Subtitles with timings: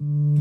[0.00, 0.37] Mm.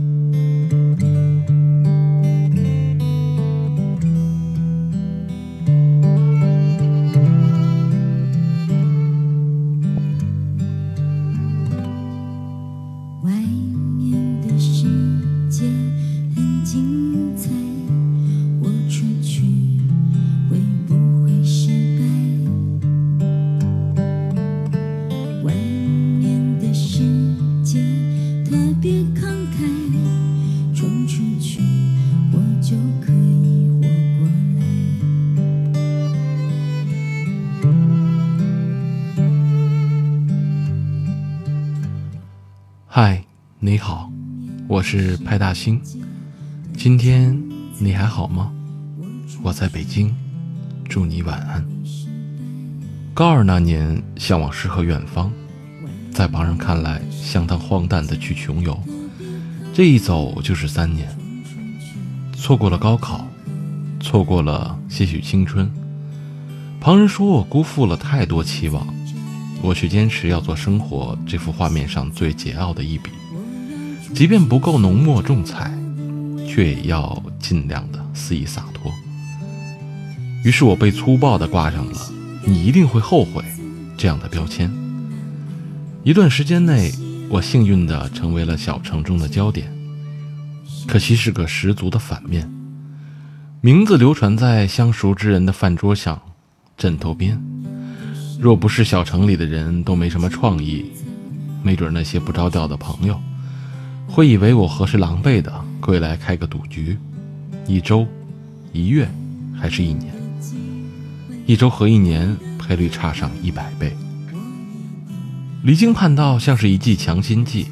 [43.00, 43.24] 嗨，
[43.60, 44.12] 你好，
[44.68, 45.80] 我是派大星。
[46.76, 47.40] 今天
[47.78, 48.52] 你还好吗？
[49.44, 50.12] 我在北京，
[50.90, 51.64] 祝你晚安。
[53.14, 55.32] 高二那年，向往诗和远方，
[56.12, 58.76] 在旁人看来相当荒诞的去穷游，
[59.76, 61.08] 这一走就是三年。
[62.34, 63.28] 错过了高考，
[64.00, 65.72] 错过了些许青春，
[66.82, 68.88] 旁人说我辜负了太多期望。
[69.61, 73.09] 我却坚持要做生活这幅画面上最桀骜的一笔，
[74.14, 75.72] 即便不够浓墨重彩，
[76.47, 78.91] 却也要尽量的肆意洒脱。
[80.45, 81.97] 于是我被粗暴的挂上了
[82.45, 83.44] “你一定会后悔”
[83.97, 84.72] 这样的标签。
[86.03, 86.94] 一段时间内，
[87.30, 89.69] 我幸运的成为了小城中的焦点，
[90.88, 92.49] 可惜是个十足的反面。
[93.59, 96.21] 名字流传在相熟之人的饭桌上、
[96.77, 97.42] 枕头边。
[98.39, 100.85] 若不是小城里的人都没什么创意，
[101.63, 103.19] 没准那些不着调的朋友
[104.07, 106.97] 会以为我何时狼狈的归来开个赌局，
[107.65, 108.08] 一周、
[108.71, 109.09] 一月
[109.59, 110.13] 还是一年？
[111.47, 113.95] 一周和一年赔率差上一百倍。
[115.63, 117.67] 离经叛道像是一剂强心剂，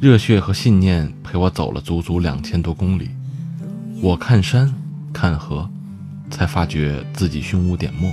[0.00, 3.08] 热血和信念陪我走了足足两千多公里。
[4.02, 4.74] 我看山
[5.12, 5.70] 看河，
[6.28, 8.12] 才发觉自己胸无点墨。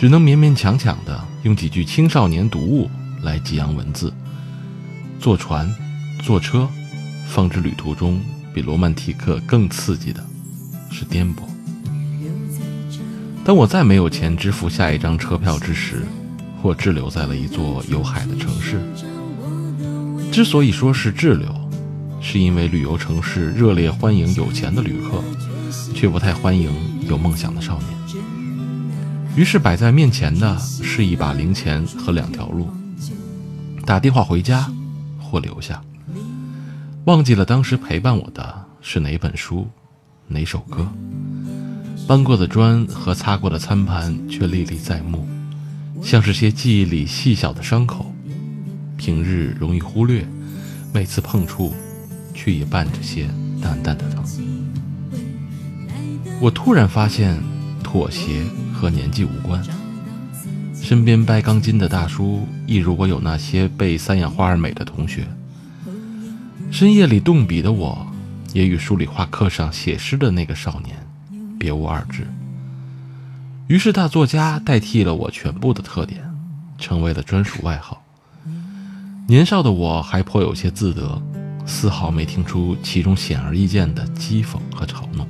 [0.00, 2.88] 只能勉勉强强的用几句青少年读物
[3.20, 4.10] 来激扬文字。
[5.18, 5.70] 坐船，
[6.22, 6.66] 坐车，
[7.28, 8.18] 放置旅途中
[8.54, 10.24] 比罗曼蒂克更刺激的
[10.90, 11.42] 是颠簸。
[13.44, 16.06] 当我再没有钱支付下一张车票之时，
[16.62, 18.80] 我滞留在了一座有海的城市。
[20.32, 21.54] 之所以说是滞留，
[22.22, 25.22] 是因为旅游城市热烈欢迎有钱的旅客，
[25.94, 26.72] 却不太欢迎
[27.06, 28.19] 有梦想的少年。
[29.36, 32.68] 于是摆在面前的是一把零钱和两条路：
[33.86, 34.70] 打电话回家，
[35.18, 35.80] 或留下。
[37.04, 39.66] 忘记了当时陪伴我的是哪本书，
[40.28, 40.86] 哪首歌。
[42.06, 45.26] 搬过的砖和擦过的餐盘却历历在目，
[46.02, 48.12] 像是些记忆里细小的伤口，
[48.96, 50.26] 平日容易忽略，
[50.92, 51.72] 每次碰触，
[52.34, 53.28] 却也伴着些
[53.62, 54.24] 淡淡的疼。
[56.40, 57.40] 我突然发现，
[57.82, 58.44] 妥协。
[58.80, 59.62] 和年纪无关，
[60.74, 65.26] 身边掰钢筋的大叔，亦如我有那些背三养花儿美的同学。
[66.70, 68.06] 深夜里动笔的我，
[68.54, 70.96] 也与数理化课上写诗的那个少年，
[71.58, 72.26] 别无二致。
[73.66, 76.22] 于是大作家代替了我全部的特点，
[76.78, 78.02] 成为了专属外号。
[79.28, 81.20] 年少的我还颇有些自得，
[81.66, 85.28] 丝毫没听出其中显而易见的讥讽和嘲弄。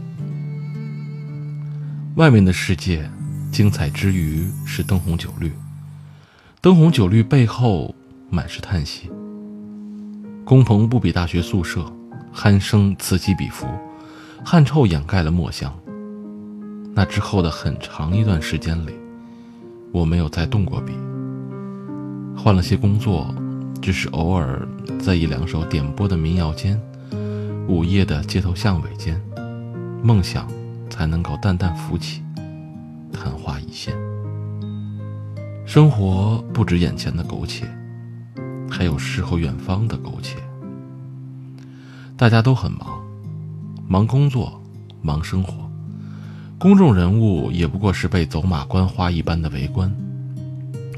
[2.14, 3.10] 外面的世界。
[3.50, 5.52] 精彩之余是灯红酒绿，
[6.60, 7.94] 灯红酒绿背后
[8.30, 9.10] 满是叹息。
[10.44, 11.92] 工棚不比大学宿舍，
[12.34, 13.66] 鼾声此起彼伏，
[14.44, 15.72] 汗臭掩盖了墨香。
[16.94, 18.92] 那之后的很长一段时间里，
[19.92, 20.92] 我没有再动过笔。
[22.36, 23.34] 换了些工作，
[23.82, 24.66] 只是偶尔
[24.98, 26.80] 在一两首点播的民谣间，
[27.68, 29.20] 午夜的街头巷尾间，
[30.02, 30.48] 梦想
[30.88, 32.22] 才能够淡淡浮起。
[33.12, 33.94] 昙花一现，
[35.66, 37.66] 生活不止眼前的苟且，
[38.70, 40.36] 还有诗和远方的苟且。
[42.16, 43.02] 大家都很忙，
[43.88, 44.60] 忙工作，
[45.00, 45.54] 忙生活。
[46.58, 49.90] 公众人物也不过是被走马观花一般的围观，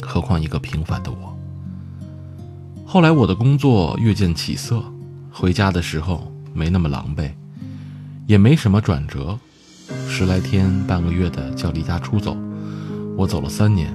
[0.00, 1.38] 何况一个平凡的我。
[2.84, 4.82] 后来我的工作越见起色，
[5.30, 7.30] 回家的时候没那么狼狈，
[8.26, 9.38] 也没什么转折。
[10.22, 12.36] 十来天、半个月的叫离家出走，
[13.16, 13.92] 我走了三年，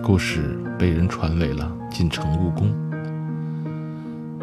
[0.00, 2.72] 故事被人传为了进城务工。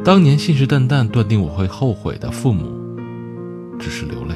[0.03, 2.67] 当年信誓旦旦断定我会后悔的父母，
[3.79, 4.35] 只是流泪，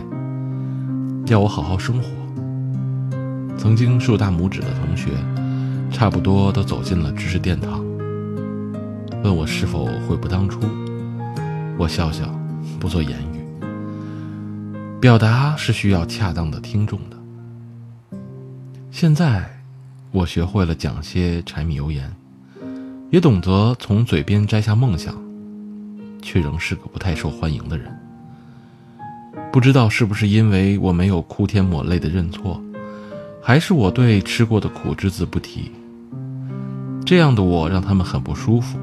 [1.28, 2.08] 要我好好生活。
[3.58, 5.10] 曾经竖大拇指的同学，
[5.92, 7.84] 差不多都走进了知识殿堂，
[9.22, 10.62] 问我是否悔不当初。
[11.78, 12.24] 我笑笑，
[12.80, 13.35] 不做言语。
[15.06, 18.18] 表达是需要恰当的听众的。
[18.90, 19.48] 现在，
[20.10, 22.12] 我学会了讲些柴米油盐，
[23.12, 25.14] 也懂得从嘴边摘下梦想，
[26.24, 27.96] 却仍是个不太受欢迎的人。
[29.54, 32.60] 不知道是不是因为我没有哭天抹泪的认错，
[33.44, 35.72] 还是我对吃过的苦只字不提。
[37.06, 38.80] 这样的我让他们很不舒服。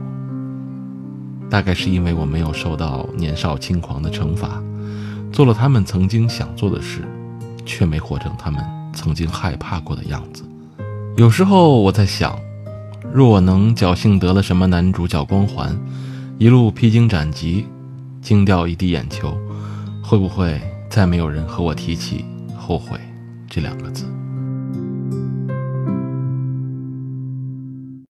[1.51, 4.63] 大概是因为我没有受到年少轻狂的惩罚，
[5.33, 7.03] 做了他们曾经想做的事，
[7.65, 8.63] 却没活成他们
[8.93, 10.45] 曾经害怕过的样子。
[11.17, 12.39] 有时候我在想，
[13.13, 15.75] 若我能侥幸得了什么男主角光环，
[16.39, 17.67] 一路披荆斩棘，
[18.21, 19.37] 惊掉一地眼球，
[20.03, 22.25] 会不会再没有人和我提起
[22.57, 22.99] 后悔
[23.49, 24.05] 这两个字？